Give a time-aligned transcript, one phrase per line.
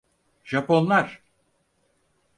[0.43, 1.21] Japonlar…